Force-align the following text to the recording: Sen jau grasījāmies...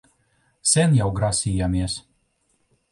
Sen 0.71 0.97
jau 1.01 1.11
grasījāmies... 1.21 2.01